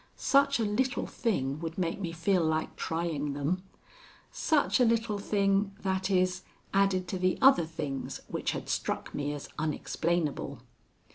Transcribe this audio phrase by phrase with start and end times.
[0.15, 3.61] Such a little thing would make me feel like trying them.
[4.31, 6.41] Such a little thing that is,
[6.73, 10.63] added to the other things which had struck me as unexplainable.